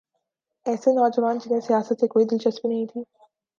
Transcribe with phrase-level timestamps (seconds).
[0.65, 3.03] ایسے نوجوان جنہیں سیاست سے کوئی دلچسپی نہیں تھی۔